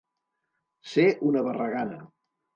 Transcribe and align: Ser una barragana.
Ser 0.95 1.05
una 1.29 1.45
barragana. 1.51 2.03